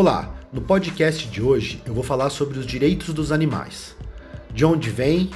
[0.00, 3.96] Olá, no podcast de hoje eu vou falar sobre os direitos dos animais.
[4.54, 5.28] De onde vem,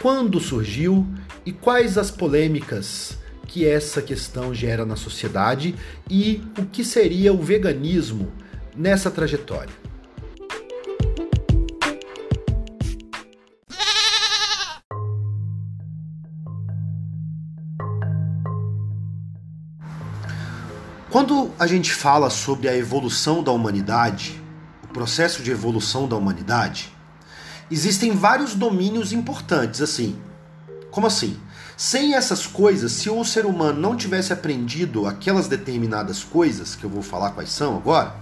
[0.00, 1.04] quando surgiu
[1.44, 3.18] e quais as polêmicas
[3.48, 5.74] que essa questão gera na sociedade
[6.08, 8.30] e o que seria o veganismo
[8.76, 9.74] nessa trajetória.
[21.12, 24.42] Quando a gente fala sobre a evolução da humanidade,
[24.82, 26.90] o processo de evolução da humanidade,
[27.70, 30.16] existem vários domínios importantes, assim.
[30.90, 31.38] Como assim?
[31.76, 36.88] Sem essas coisas, se o ser humano não tivesse aprendido aquelas determinadas coisas, que eu
[36.88, 38.16] vou falar quais são agora,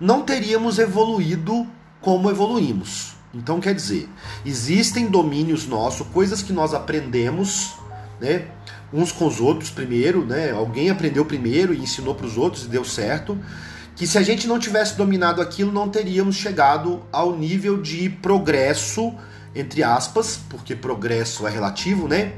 [0.00, 1.66] não teríamos evoluído
[2.00, 3.12] como evoluímos.
[3.34, 4.08] Então, quer dizer,
[4.42, 7.74] existem domínios nossos, coisas que nós aprendemos,
[8.18, 8.48] né?
[8.92, 10.50] Uns com os outros primeiro, né?
[10.50, 13.38] Alguém aprendeu primeiro e ensinou para os outros e deu certo.
[13.94, 19.14] Que se a gente não tivesse dominado aquilo, não teríamos chegado ao nível de progresso,
[19.54, 22.32] entre aspas, porque progresso é relativo, né?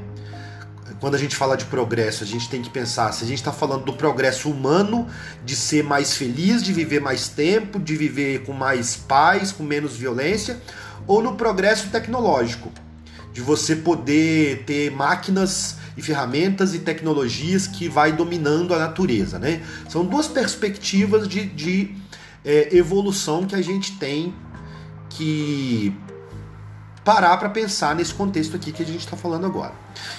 [0.99, 3.51] Quando a gente fala de progresso, a gente tem que pensar se a gente está
[3.51, 5.07] falando do progresso humano,
[5.43, 9.97] de ser mais feliz, de viver mais tempo, de viver com mais paz, com menos
[9.97, 10.61] violência,
[11.05, 12.71] ou no progresso tecnológico,
[13.33, 19.39] de você poder ter máquinas e ferramentas e tecnologias que vai dominando a natureza.
[19.39, 19.61] Né?
[19.87, 21.95] São duas perspectivas de, de
[22.43, 24.33] é, evolução que a gente tem
[25.09, 25.95] que
[27.03, 29.73] parar para pensar nesse contexto aqui que a gente está falando agora.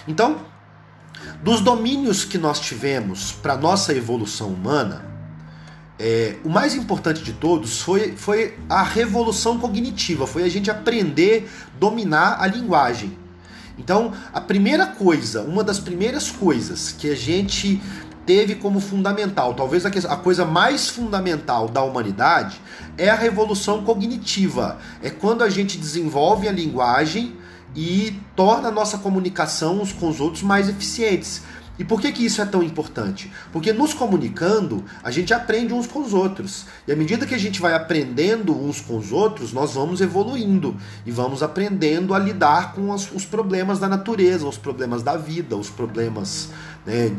[0.07, 0.41] Então,
[1.43, 5.15] dos domínios que nós tivemos para nossa evolução humana,
[5.99, 11.49] é, o mais importante de todos foi, foi a revolução cognitiva, foi a gente aprender
[11.75, 13.17] a dominar a linguagem.
[13.79, 17.81] Então, a primeira coisa, uma das primeiras coisas que a gente
[18.25, 22.61] teve como fundamental, talvez a coisa mais fundamental da humanidade,
[22.97, 24.79] é a revolução cognitiva.
[25.03, 27.37] É quando a gente desenvolve a linguagem
[27.77, 31.43] e torna a nossa comunicação uns com os outros mais eficientes.
[31.79, 33.33] E por que, que isso é tão importante?
[33.53, 36.67] Porque nos comunicando, a gente aprende uns com os outros.
[36.87, 40.77] E à medida que a gente vai aprendendo uns com os outros, nós vamos evoluindo
[41.05, 45.57] e vamos aprendendo a lidar com os, os problemas da natureza, os problemas da vida,
[45.57, 46.51] os problemas
[46.87, 47.11] né,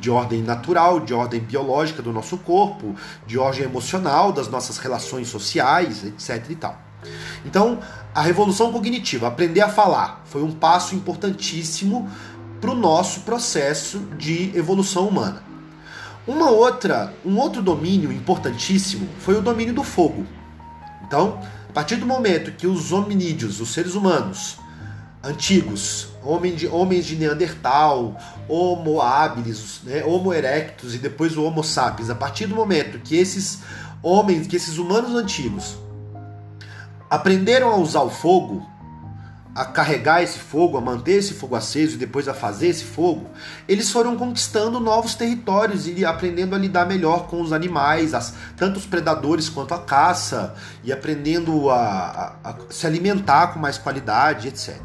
[0.00, 2.94] de ordem natural, de ordem biológica do nosso corpo,
[3.26, 6.50] de ordem emocional, das nossas relações sociais, etc.
[6.50, 6.88] e tal.
[7.44, 7.78] Então,
[8.14, 12.10] a revolução cognitiva, aprender a falar, foi um passo importantíssimo
[12.60, 15.42] para o nosso processo de evolução humana.
[16.26, 20.26] Uma outra, um outro domínio importantíssimo foi o domínio do fogo.
[21.06, 24.58] Então, a partir do momento que os hominídeos, os seres humanos
[25.22, 28.16] antigos, homens de, homens de Neandertal,
[28.48, 33.16] Homo habilis, né, Homo erectus e depois o Homo sapiens, a partir do momento que
[33.16, 33.60] esses
[34.02, 35.76] homens, que esses humanos antigos
[37.10, 38.66] aprenderam a usar o fogo,
[39.54, 43.28] a carregar esse fogo, a manter esse fogo aceso e depois a fazer esse fogo,
[43.66, 48.78] eles foram conquistando novos territórios e aprendendo a lidar melhor com os animais, as, tanto
[48.78, 50.54] os predadores quanto a caça,
[50.84, 54.76] e aprendendo a, a, a se alimentar com mais qualidade, etc.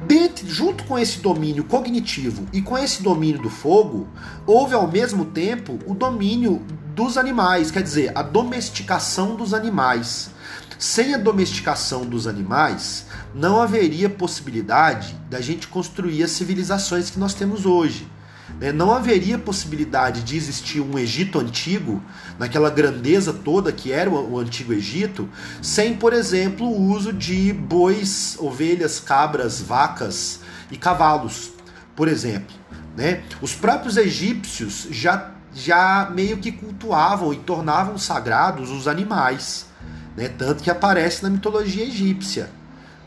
[0.00, 4.08] Dentro, junto com esse domínio cognitivo e com esse domínio do fogo,
[4.46, 10.30] houve ao mesmo tempo o domínio dos animais, quer dizer, a domesticação dos animais.
[10.78, 17.34] Sem a domesticação dos animais, não haveria possibilidade da gente construir as civilizações que nós
[17.34, 18.08] temos hoje.
[18.60, 18.70] Né?
[18.70, 22.00] Não haveria possibilidade de existir um Egito antigo,
[22.38, 25.28] naquela grandeza toda que era o Antigo Egito,
[25.60, 31.50] sem, por exemplo, o uso de bois, ovelhas, cabras, vacas e cavalos,
[31.96, 32.54] por exemplo.
[32.96, 33.24] Né?
[33.42, 39.67] Os próprios egípcios já, já meio que cultuavam e tornavam sagrados os animais
[40.18, 40.28] né?
[40.28, 42.50] tanto que aparece na mitologia egípcia,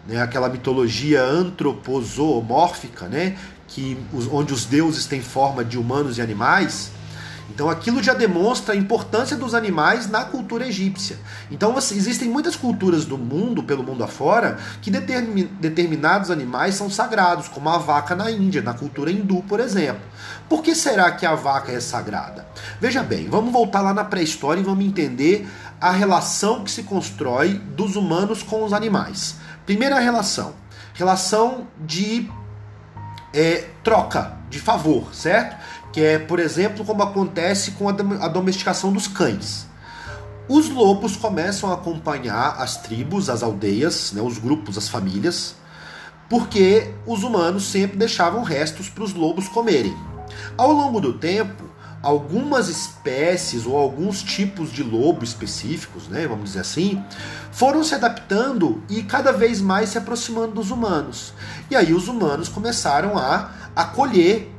[0.08, 0.22] né?
[0.22, 3.38] aquela mitologia antropozoomórfica, né?
[3.68, 3.98] que,
[4.32, 6.90] onde os deuses têm forma de humanos e animais.
[7.54, 11.18] Então aquilo já demonstra a importância dos animais na cultura egípcia.
[11.52, 17.50] Então existem muitas culturas do mundo, pelo mundo afora, que determin, determinados animais são sagrados,
[17.50, 20.02] como a vaca na Índia, na cultura hindu, por exemplo.
[20.48, 22.48] Por que será que a vaca é sagrada?
[22.80, 25.46] Veja bem, vamos voltar lá na pré-história e vamos entender
[25.82, 29.38] a relação que se constrói dos humanos com os animais.
[29.66, 30.54] Primeira relação,
[30.94, 32.30] relação de
[33.34, 35.58] é, troca, de favor, certo?
[35.92, 39.68] que é, por exemplo, como acontece com a domesticação dos cães.
[40.48, 45.56] Os lobos começam a acompanhar as tribos, as aldeias, né, os grupos, as famílias,
[46.30, 49.96] porque os humanos sempre deixavam restos para os lobos comerem.
[50.58, 51.71] Ao longo do tempo,
[52.02, 57.04] algumas espécies ou alguns tipos de lobo específicos, né, vamos dizer assim,
[57.52, 61.34] foram se adaptando e cada vez mais se aproximando dos humanos.
[61.70, 64.52] E aí os humanos começaram a acolher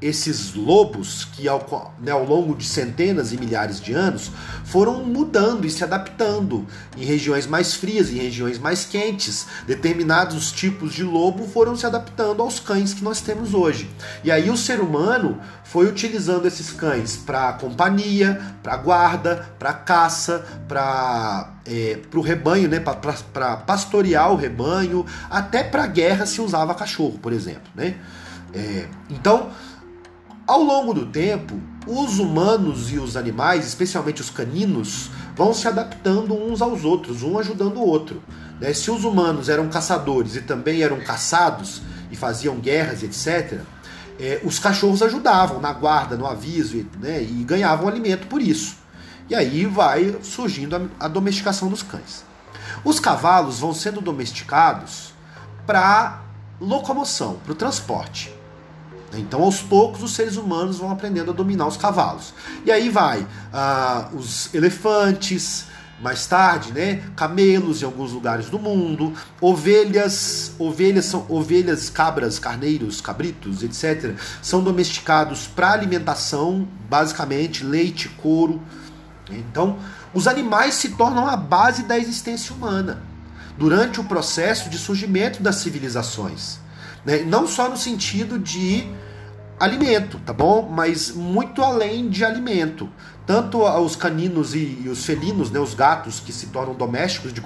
[0.00, 4.30] esses lobos que ao, né, ao, longo de centenas e milhares de anos
[4.64, 6.66] foram mudando e se adaptando
[6.96, 9.46] em regiões mais frias, em regiões mais quentes.
[9.66, 13.90] Determinados tipos de lobo foram se adaptando aos cães que nós temos hoje.
[14.22, 20.46] E aí o ser humano foi utilizando esses cães para companhia, para guarda, para caça,
[20.68, 27.18] para é, o rebanho, né, para pastorear o rebanho, até para guerra se usava cachorro,
[27.18, 27.68] por exemplo.
[27.74, 27.96] Né?
[28.54, 29.50] É, então
[30.48, 36.34] ao longo do tempo, os humanos e os animais, especialmente os caninos, vão se adaptando
[36.34, 38.22] uns aos outros, um ajudando o outro.
[38.58, 38.72] Né?
[38.72, 43.60] Se os humanos eram caçadores e também eram caçados e faziam guerras, etc.,
[44.18, 47.22] é, os cachorros ajudavam na guarda, no aviso né?
[47.22, 48.78] e ganhavam alimento por isso.
[49.28, 52.24] E aí vai surgindo a, a domesticação dos cães.
[52.82, 55.12] Os cavalos vão sendo domesticados
[55.66, 56.22] para
[56.58, 58.37] locomoção, para o transporte.
[59.14, 62.34] Então, aos poucos, os seres humanos vão aprendendo a dominar os cavalos.
[62.64, 65.66] E aí vai ah, os elefantes,
[66.00, 67.02] mais tarde, né?
[67.16, 74.14] Camelos em alguns lugares do mundo, ovelhas, ovelhas são ovelhas, cabras, carneiros, cabritos, etc.
[74.40, 78.60] São domesticados para alimentação, basicamente leite, couro.
[79.30, 79.78] Então,
[80.14, 83.02] os animais se tornam a base da existência humana
[83.58, 86.60] durante o processo de surgimento das civilizações.
[87.08, 87.22] Né?
[87.22, 88.86] Não só no sentido de
[89.58, 90.68] alimento, tá bom?
[90.70, 92.86] Mas muito além de alimento.
[93.26, 97.42] Tanto os caninos e, os felinos, né, os gatos que se tornam domésticos de,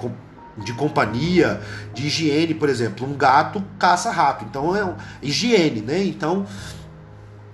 [0.57, 1.61] de companhia,
[1.93, 3.07] de higiene, por exemplo.
[3.07, 6.03] Um gato caça rato, então é um, higiene, né?
[6.03, 6.45] Então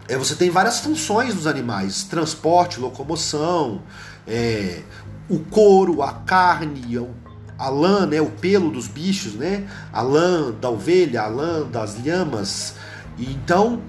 [0.08, 3.84] é, você tem várias funções dos animais: transporte, locomoção,
[4.28, 4.82] é,
[5.30, 7.14] o couro, a carne, o
[7.60, 12.02] a lã, né, o pelo dos bichos, né, a lã da ovelha, a lã das
[12.02, 12.76] lhamas.
[13.18, 13.82] E então,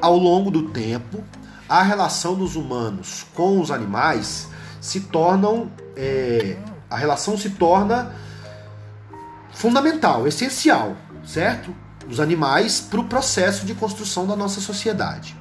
[0.00, 1.22] ao longo do tempo,
[1.68, 4.48] a relação dos humanos com os animais
[4.80, 6.56] se tornam, é,
[6.90, 8.12] a relação se torna
[9.52, 11.72] fundamental, essencial, certo?
[12.08, 15.36] Os animais para o processo de construção da nossa sociedade.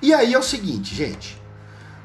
[0.00, 1.36] E aí é o seguinte, gente,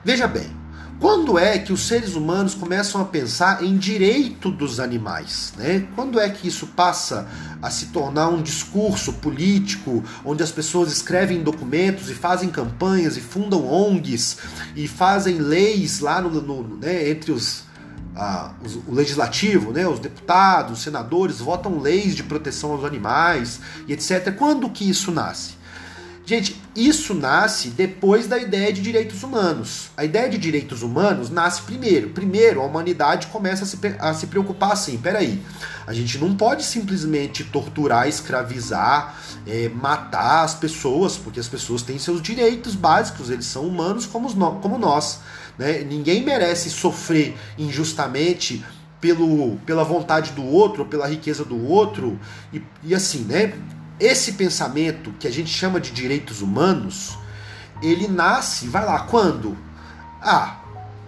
[0.04, 0.57] veja bem,
[1.00, 5.54] quando é que os seres humanos começam a pensar em direito dos animais?
[5.56, 5.88] Né?
[5.96, 7.28] Quando é que isso passa
[7.62, 13.22] a se tornar um discurso político, onde as pessoas escrevem documentos e fazem campanhas e
[13.22, 14.38] fundam ONGs
[14.76, 17.64] e fazem leis lá no, no né, entre os,
[18.16, 23.60] ah, os, o legislativo, né, os deputados, os senadores votam leis de proteção aos animais
[23.88, 24.34] e etc.
[24.36, 25.58] Quando que isso nasce?
[26.26, 29.90] Gente, isso nasce depois da ideia de direitos humanos.
[29.98, 32.10] A ideia de direitos humanos nasce primeiro.
[32.10, 35.42] Primeiro, a humanidade começa a se, a se preocupar assim: peraí,
[35.88, 41.98] a gente não pode simplesmente torturar, escravizar, é, matar as pessoas, porque as pessoas têm
[41.98, 44.32] seus direitos básicos, eles são humanos como,
[44.62, 45.22] como nós.
[45.58, 45.80] Né?
[45.80, 48.64] Ninguém merece sofrer injustamente
[49.02, 52.20] pelo, pela vontade do outro, pela riqueza do outro,
[52.54, 53.54] e, e assim, né?
[54.00, 57.18] Esse pensamento que a gente chama de direitos humanos,
[57.82, 59.58] ele nasce, vai lá, quando?
[60.22, 60.58] Ah,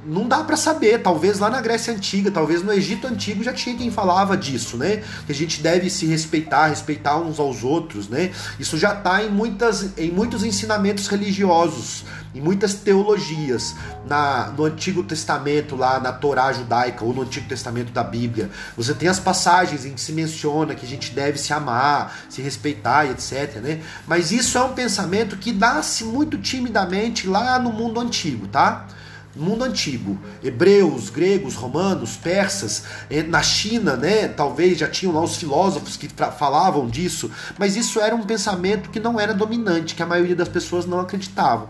[0.05, 1.01] não dá para saber.
[1.01, 5.03] Talvez lá na Grécia Antiga, talvez no Egito Antigo já tinha quem falava disso, né?
[5.25, 8.31] Que a gente deve se respeitar, respeitar uns aos outros, né?
[8.59, 13.75] Isso já está em, muitas, em muitos ensinamentos religiosos, em muitas teologias.
[14.07, 18.93] Na, no Antigo Testamento, lá na Torá judaica, ou no Antigo Testamento da Bíblia, você
[18.93, 23.05] tem as passagens em que se menciona que a gente deve se amar, se respeitar
[23.05, 23.81] e etc, né?
[24.07, 28.87] Mas isso é um pensamento que nasce muito timidamente lá no mundo antigo, tá?
[29.35, 32.83] Mundo antigo, hebreus, gregos, romanos, persas,
[33.27, 36.07] na China, né, talvez já tinham lá os filósofos que
[36.37, 40.49] falavam disso, mas isso era um pensamento que não era dominante, que a maioria das
[40.49, 41.69] pessoas não acreditavam.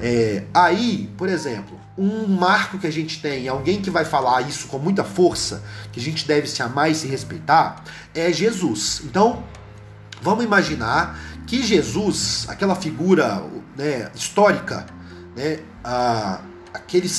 [0.00, 4.66] É, aí, por exemplo, um marco que a gente tem, alguém que vai falar isso
[4.66, 7.84] com muita força, que a gente deve se amar e se respeitar,
[8.14, 9.02] é Jesus.
[9.04, 9.44] Então,
[10.20, 13.42] vamos imaginar que Jesus, aquela figura
[13.76, 14.84] né, histórica,
[15.36, 16.40] né, a
[16.76, 17.10] aquele,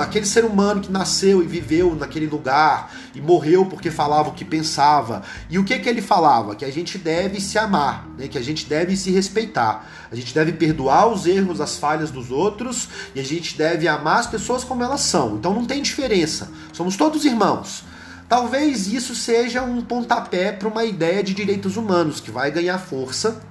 [0.00, 4.44] aquele ser humano que nasceu e viveu naquele lugar e morreu porque falava o que
[4.44, 5.22] pensava.
[5.50, 6.54] E o que, que ele falava?
[6.54, 8.28] Que a gente deve se amar, né?
[8.28, 9.88] que a gente deve se respeitar.
[10.10, 14.20] A gente deve perdoar os erros, as falhas dos outros e a gente deve amar
[14.20, 15.36] as pessoas como elas são.
[15.36, 16.50] Então não tem diferença.
[16.72, 17.84] Somos todos irmãos.
[18.28, 23.42] Talvez isso seja um pontapé para uma ideia de direitos humanos que vai ganhar força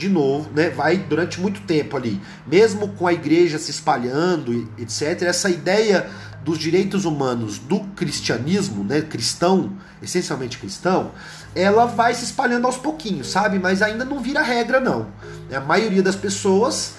[0.00, 5.22] de novo, né, vai durante muito tempo ali, mesmo com a igreja se espalhando, etc.
[5.24, 6.08] Essa ideia
[6.42, 11.10] dos direitos humanos do cristianismo, né, cristão, essencialmente cristão,
[11.54, 13.58] ela vai se espalhando aos pouquinhos, sabe?
[13.58, 15.08] Mas ainda não vira regra, não.
[15.54, 16.94] A maioria das pessoas,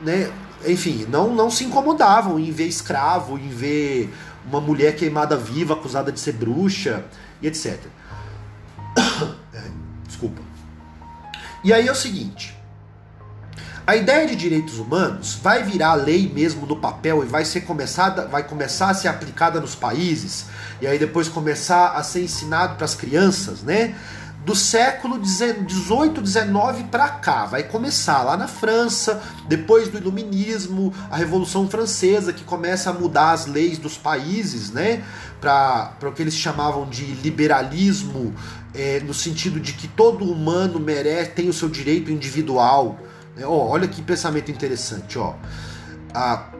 [0.00, 0.30] né,
[0.64, 4.14] enfim, não, não se incomodavam em ver escravo, em ver
[4.46, 7.04] uma mulher queimada viva, acusada de ser bruxa,
[7.42, 7.80] e etc.
[11.64, 12.56] E aí é o seguinte.
[13.84, 18.28] A ideia de direitos humanos vai virar lei mesmo no papel e vai ser começada,
[18.28, 20.46] vai começar a ser aplicada nos países
[20.80, 23.96] e aí depois começar a ser ensinado para as crianças, né?
[24.44, 31.16] Do século 18, 19 para cá, vai começar lá na França, depois do Iluminismo, a
[31.16, 35.04] Revolução Francesa que começa a mudar as leis dos países, né?
[35.40, 38.34] Para o que eles chamavam de liberalismo,
[38.74, 42.98] é, no sentido de que todo humano merece tem o seu direito individual
[43.36, 43.46] né?
[43.46, 45.18] Olha que pensamento interessante.
[45.18, 45.34] Ó.
[46.14, 46.50] Ah,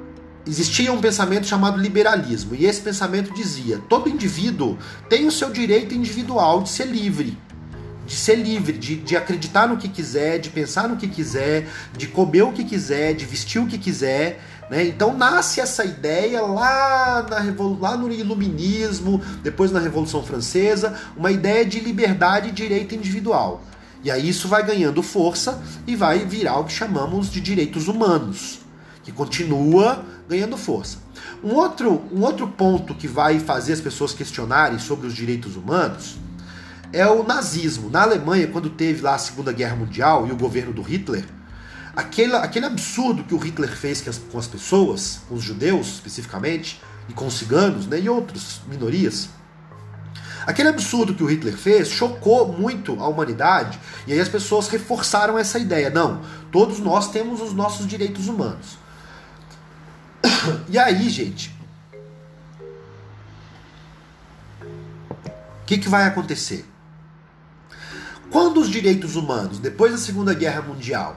[0.46, 5.94] existia um pensamento chamado liberalismo, e esse pensamento dizia: todo indivíduo tem o seu direito
[5.94, 7.38] individual de ser livre.
[8.12, 11.66] De ser livre, de, de acreditar no que quiser, de pensar no que quiser,
[11.96, 14.38] de comer o que quiser, de vestir o que quiser.
[14.68, 14.84] Né?
[14.84, 17.38] Então nasce essa ideia lá, na,
[17.80, 23.64] lá no Iluminismo, depois na Revolução Francesa, uma ideia de liberdade e direito individual.
[24.04, 28.58] E aí isso vai ganhando força e vai virar o que chamamos de direitos humanos,
[29.02, 30.98] que continua ganhando força.
[31.42, 36.18] Um outro, um outro ponto que vai fazer as pessoas questionarem sobre os direitos humanos
[36.92, 37.88] é o nazismo.
[37.90, 41.24] Na Alemanha, quando teve lá a Segunda Guerra Mundial e o governo do Hitler,
[41.96, 47.12] aquele, aquele absurdo que o Hitler fez com as pessoas, com os judeus especificamente, e
[47.12, 49.28] com os ciganos né, e outras minorias,
[50.46, 55.38] Aquele absurdo que o Hitler fez chocou muito a humanidade e aí as pessoas reforçaram
[55.38, 55.88] essa ideia.
[55.88, 56.20] Não,
[56.50, 58.78] todos nós temos os nossos direitos humanos.
[60.68, 61.56] E aí, gente,
[64.60, 66.71] o que, que vai acontecer?
[68.32, 71.16] Quando os direitos humanos, depois da Segunda Guerra Mundial,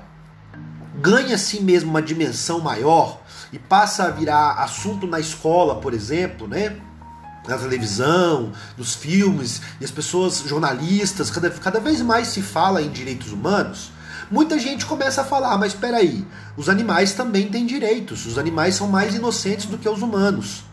[1.01, 3.22] ganha assim mesmo uma dimensão maior
[3.53, 6.75] e passa a virar assunto na escola, por exemplo, né?
[7.48, 12.89] na televisão, nos filmes, e as pessoas, jornalistas, cada, cada vez mais se fala em
[12.89, 13.91] direitos humanos,
[14.29, 16.25] muita gente começa a falar, mas espera aí,
[16.57, 20.63] os animais também têm direitos, os animais são mais inocentes do que os humanos.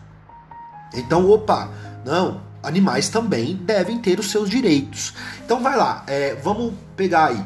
[0.93, 1.69] Então, opa,
[2.03, 5.13] não, animais também devem ter os seus direitos.
[5.45, 7.45] Então vai lá, é, vamos pegar aí.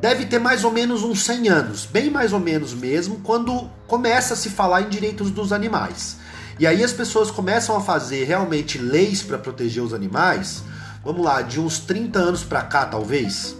[0.00, 4.34] Deve ter mais ou menos uns 100 anos, bem mais ou menos mesmo, quando começa
[4.34, 6.18] a se falar em direitos dos animais.
[6.58, 10.62] E aí as pessoas começam a fazer realmente leis para proteger os animais.
[11.04, 13.56] Vamos lá, de uns 30 anos para cá, talvez.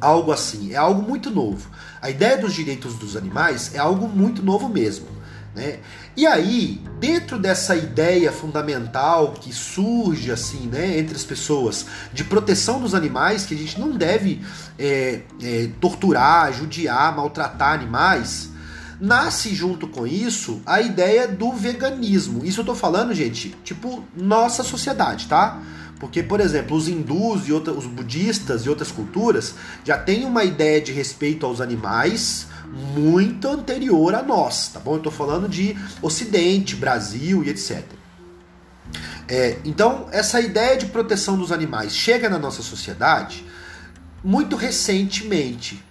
[0.00, 0.72] Algo assim.
[0.72, 1.68] É algo muito novo.
[2.00, 5.06] A ideia dos direitos dos animais é algo muito novo mesmo.
[5.58, 5.80] Né?
[6.16, 12.80] E aí, dentro dessa ideia fundamental que surge assim, né, entre as pessoas de proteção
[12.80, 14.40] dos animais, que a gente não deve
[14.78, 18.50] é, é, torturar, judiar, maltratar animais,
[19.00, 22.44] nasce junto com isso a ideia do veganismo.
[22.44, 25.60] Isso eu tô falando, gente, tipo, nossa sociedade, tá?
[25.98, 30.44] Porque, por exemplo, os hindus e outra, os budistas e outras culturas já têm uma
[30.44, 32.46] ideia de respeito aos animais
[32.94, 34.94] muito anterior a nós, tá bom?
[34.94, 37.82] Eu tô falando de Ocidente, Brasil e etc.
[39.26, 43.44] É, então, essa ideia de proteção dos animais chega na nossa sociedade
[44.22, 45.82] muito recentemente,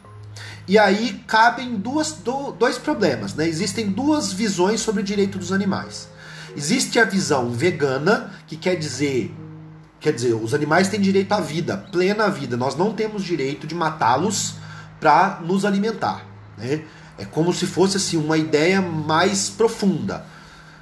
[0.67, 3.47] e aí cabem duas, do, dois problemas, né?
[3.47, 6.09] Existem duas visões sobre o direito dos animais.
[6.55, 9.33] Existe a visão vegana, que quer dizer,
[10.07, 12.55] quer dizer, os animais têm direito à vida, plena vida.
[12.55, 14.53] Nós não temos direito de matá-los
[15.01, 16.25] para nos alimentar,
[16.57, 16.85] né?
[17.17, 20.25] É como se fosse assim uma ideia mais profunda,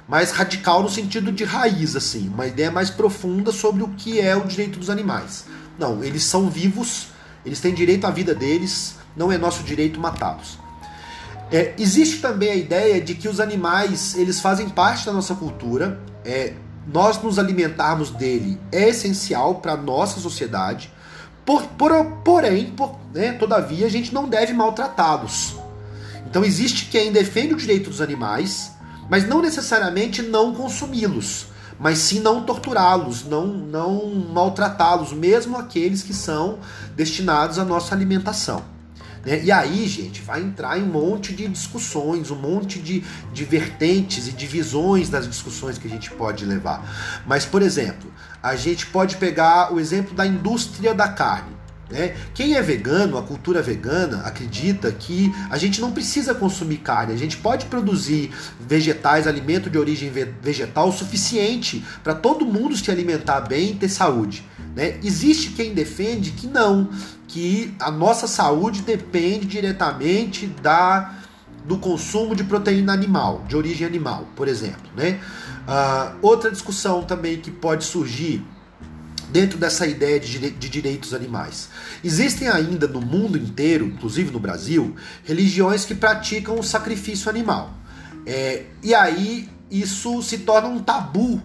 [0.06, 4.36] mais radical no sentido de raiz, assim, uma ideia mais profunda sobre o que é
[4.36, 5.46] o direito dos animais.
[5.76, 7.08] Não, eles são vivos,
[7.44, 10.56] eles têm direito à vida deles, não é nosso direito matá-los.
[11.50, 16.00] É, existe também a ideia de que os animais eles fazem parte da nossa cultura,
[16.24, 16.52] é,
[16.86, 20.92] nós nos alimentarmos dele é essencial para a nossa sociedade,
[21.44, 21.92] por, por,
[22.24, 25.56] porém, por, né, todavia, a gente não deve maltratá-los.
[26.28, 28.72] Então existe quem defende o direito dos animais,
[29.08, 31.46] mas não necessariamente não consumi-los,
[31.78, 36.58] mas sim não torturá-los, não, não maltratá-los, mesmo aqueles que são
[36.96, 38.75] destinados à nossa alimentação.
[39.26, 39.42] Né?
[39.42, 43.02] E aí, gente, vai entrar em um monte de discussões, um monte de,
[43.32, 47.22] de vertentes e divisões das discussões que a gente pode levar.
[47.26, 51.56] Mas, por exemplo, a gente pode pegar o exemplo da indústria da carne.
[51.90, 52.16] Né?
[52.34, 57.16] Quem é vegano, a cultura vegana, acredita que a gente não precisa consumir carne, a
[57.16, 63.72] gente pode produzir vegetais, alimento de origem vegetal suficiente para todo mundo se alimentar bem
[63.72, 64.44] e ter saúde.
[64.74, 64.98] Né?
[65.02, 66.90] Existe quem defende que não,
[67.36, 71.16] que a nossa saúde depende diretamente da
[71.66, 74.88] do consumo de proteína animal, de origem animal, por exemplo.
[74.96, 75.20] Né?
[75.68, 78.42] Uh, outra discussão também que pode surgir
[79.30, 81.68] dentro dessa ideia de, de direitos animais.
[82.02, 87.74] Existem ainda no mundo inteiro, inclusive no Brasil, religiões que praticam o sacrifício animal.
[88.24, 91.42] É, e aí isso se torna um tabu,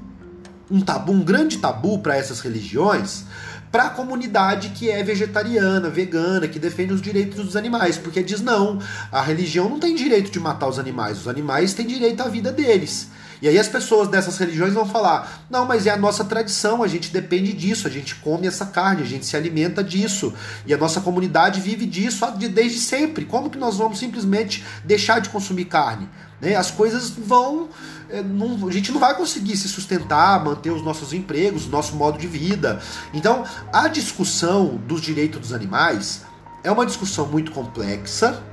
[0.69, 3.25] um tabu, um grande tabu para essas religiões,
[3.71, 8.41] para a comunidade que é vegetariana, vegana, que defende os direitos dos animais, porque diz
[8.41, 8.79] não,
[9.11, 12.51] a religião não tem direito de matar os animais, os animais têm direito à vida
[12.51, 13.09] deles.
[13.41, 16.87] E aí as pessoas dessas religiões vão falar: não, mas é a nossa tradição, a
[16.87, 20.31] gente depende disso, a gente come essa carne, a gente se alimenta disso.
[20.65, 22.23] E a nossa comunidade vive disso
[22.53, 23.25] desde sempre.
[23.25, 26.07] Como que nós vamos simplesmente deixar de consumir carne?
[26.41, 26.55] Né?
[26.55, 27.69] As coisas vão.
[28.09, 32.17] É, não, a gente não vai conseguir se sustentar, manter os nossos empregos, nosso modo
[32.17, 32.81] de vida.
[33.13, 36.23] Então, a discussão dos direitos dos animais
[36.63, 38.43] é uma discussão muito complexa,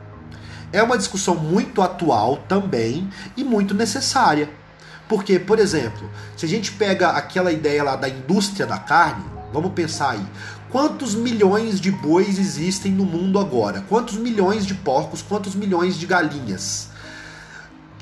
[0.72, 4.48] é uma discussão muito atual também e muito necessária.
[5.08, 9.72] Porque, por exemplo, se a gente pega aquela ideia lá da indústria da carne, vamos
[9.72, 10.26] pensar aí.
[10.70, 13.82] Quantos milhões de bois existem no mundo agora?
[13.88, 15.22] Quantos milhões de porcos?
[15.22, 16.90] Quantos milhões de galinhas?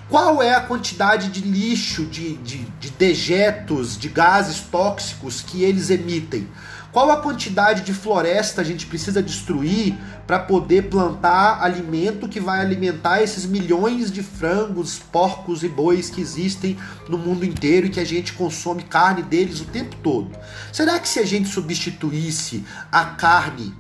[0.08, 5.90] Qual é a quantidade de lixo, de, de, de dejetos, de gases tóxicos que eles
[5.90, 6.46] emitem?
[6.92, 12.60] Qual a quantidade de floresta a gente precisa destruir para poder plantar alimento que vai
[12.60, 18.00] alimentar esses milhões de frangos, porcos e bois que existem no mundo inteiro e que
[18.00, 20.30] a gente consome carne deles o tempo todo?
[20.72, 23.74] Será que se a gente substituísse a carne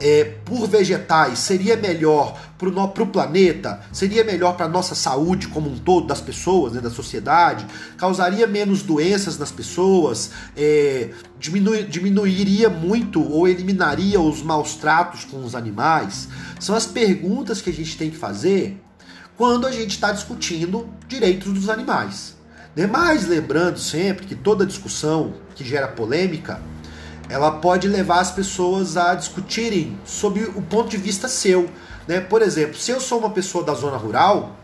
[0.00, 3.80] é, por vegetais seria melhor para o planeta?
[3.92, 7.66] Seria melhor para a nossa saúde como um todo, das pessoas, né, da sociedade?
[7.96, 10.30] Causaria menos doenças nas pessoas?
[10.56, 16.28] É, diminuiria muito ou eliminaria os maus tratos com os animais?
[16.60, 18.80] São as perguntas que a gente tem que fazer
[19.36, 22.36] quando a gente está discutindo direitos dos animais.
[22.74, 22.86] Né?
[22.86, 26.60] Mas lembrando sempre que toda discussão que gera polêmica
[27.28, 31.68] ela pode levar as pessoas a discutirem sobre o ponto de vista seu.
[32.06, 32.20] Né?
[32.20, 34.56] Por exemplo, se eu sou uma pessoa da zona rural,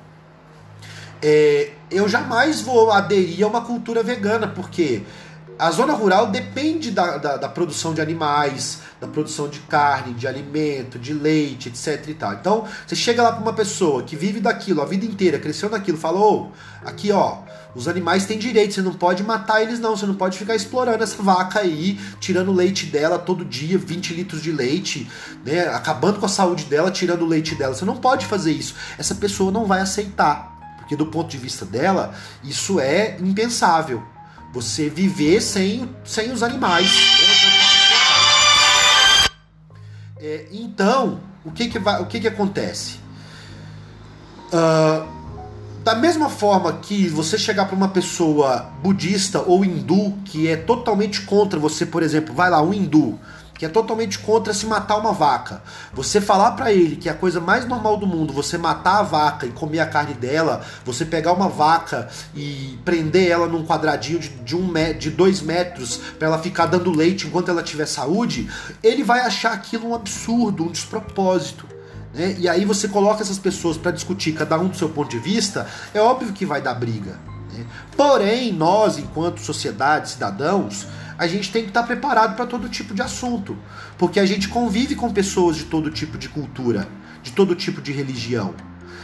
[1.20, 5.02] é, eu jamais vou aderir a uma cultura vegana, porque
[5.58, 10.26] a zona rural depende da, da, da, produção de animais, da produção de carne, de
[10.26, 12.32] alimento, de leite, etc e tal.
[12.32, 15.98] Então, você chega lá para uma pessoa que vive daquilo a vida inteira, cresceu naquilo,
[15.98, 17.38] falou: oh, aqui ó,
[17.74, 21.02] os animais têm direito, você não pode matar eles não, você não pode ficar explorando
[21.02, 25.10] essa vaca aí, tirando leite dela todo dia, 20 litros de leite,
[25.44, 27.74] né, acabando com a saúde dela, tirando o leite dela.
[27.74, 28.74] Você não pode fazer isso.
[28.98, 34.02] Essa pessoa não vai aceitar, porque do ponto de vista dela, isso é impensável.
[34.52, 36.90] Você viver sem, sem os animais.
[40.18, 43.00] É, então, o que que, vai, o que, que acontece?
[44.52, 45.21] Uh,
[45.82, 51.22] da mesma forma que você chegar para uma pessoa budista ou hindu que é totalmente
[51.22, 53.18] contra você, por exemplo, vai lá, um hindu,
[53.52, 55.60] que é totalmente contra se matar uma vaca.
[55.92, 59.02] Você falar para ele que é a coisa mais normal do mundo, você matar a
[59.02, 64.20] vaca e comer a carne dela, você pegar uma vaca e prender ela num quadradinho
[64.20, 68.48] de, de, um, de dois metros para ela ficar dando leite enquanto ela tiver saúde,
[68.84, 71.81] ele vai achar aquilo um absurdo, um despropósito.
[72.14, 72.36] Né?
[72.38, 75.66] E aí você coloca essas pessoas para discutir cada um do seu ponto de vista,
[75.94, 77.18] é óbvio que vai dar briga.
[77.52, 77.64] Né?
[77.96, 80.86] Porém, nós, enquanto sociedade, cidadãos,
[81.18, 83.56] a gente tem que estar preparado para todo tipo de assunto,
[83.96, 86.88] porque a gente convive com pessoas de todo tipo de cultura,
[87.22, 88.54] de todo tipo de religião.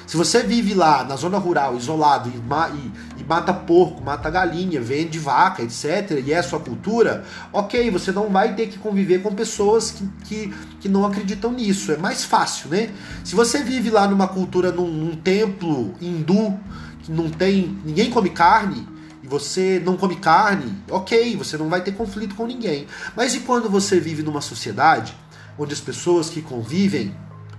[0.09, 4.81] Se você vive lá na zona rural, isolado, e, e, e, mata porco, mata galinha,
[4.81, 9.18] vende vaca, etc., e é a sua cultura, ok, você não vai ter que conviver
[9.23, 11.92] com pessoas que, que, que não acreditam nisso.
[11.92, 12.88] É mais fácil, né?
[13.23, 16.59] Se você vive lá numa cultura, num, num templo hindu,
[17.03, 17.79] que não tem.
[17.85, 18.88] ninguém come carne,
[19.23, 22.87] você não come carne, ok, você não vai ter conflito com ninguém.
[23.14, 25.14] Mas e quando você vive numa sociedade
[25.59, 27.14] onde as pessoas que convivem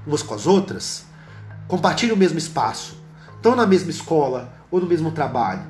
[0.07, 1.08] umas com as outras
[1.69, 2.97] compartilham o mesmo espaço,
[3.35, 5.61] estão na mesma escola ou no mesmo trabalho?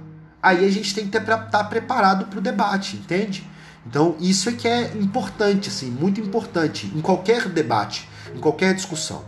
[0.41, 3.45] Aí a gente tem que estar tá preparado para o debate, entende?
[3.85, 9.25] Então isso é que é importante, assim, muito importante em qualquer debate, em qualquer discussão,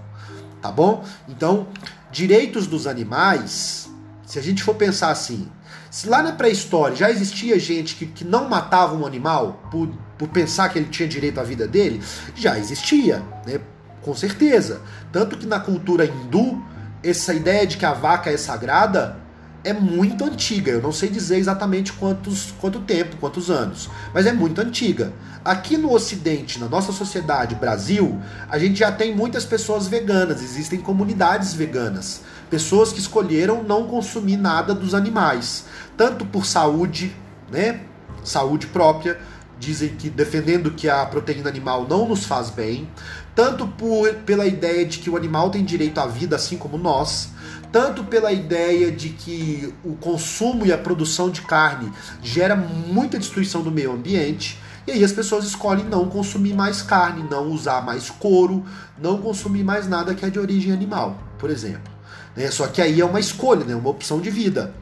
[0.61, 1.03] tá bom?
[1.27, 1.67] Então,
[2.09, 3.89] direitos dos animais,
[4.25, 5.49] se a gente for pensar assim,
[5.89, 10.29] se lá na pré-história já existia gente que, que não matava um animal por, por
[10.29, 12.01] pensar que ele tinha direito à vida dele?
[12.33, 13.59] Já existia, né?
[14.01, 14.81] Com certeza.
[15.11, 16.63] Tanto que na cultura hindu,
[17.03, 19.21] essa ideia de que a vaca é sagrada
[19.63, 20.71] é muito antiga.
[20.71, 25.13] Eu não sei dizer exatamente quantos, quanto tempo, quantos anos, mas é muito antiga.
[25.43, 30.79] Aqui no Ocidente, na nossa sociedade, Brasil, a gente já tem muitas pessoas veganas, existem
[30.79, 37.15] comunidades veganas, pessoas que escolheram não consumir nada dos animais, tanto por saúde,
[37.51, 37.81] né,
[38.23, 39.19] saúde própria,
[39.59, 42.89] dizem que defendendo que a proteína animal não nos faz bem,
[43.35, 47.29] tanto por, pela ideia de que o animal tem direito à vida assim como nós,
[47.71, 51.91] tanto pela ideia de que o consumo e a produção de carne
[52.21, 54.59] gera muita destruição do meio ambiente.
[54.85, 58.65] E aí as pessoas escolhem não consumir mais carne, não usar mais couro,
[58.97, 61.93] não consumir mais nada que é de origem animal, por exemplo.
[62.35, 62.49] Né?
[62.51, 63.75] Só que aí é uma escolha, né?
[63.75, 64.73] uma opção de vida.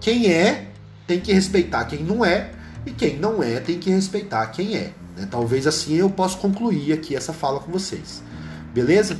[0.00, 0.68] Quem é
[1.06, 2.50] tem que respeitar quem não é,
[2.84, 4.92] e quem não é tem que respeitar quem é.
[5.18, 5.28] Né?
[5.30, 8.22] Talvez assim eu possa concluir aqui essa fala com vocês.
[8.72, 9.16] Beleza?